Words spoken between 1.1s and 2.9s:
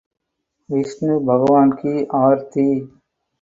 भगवान की आरती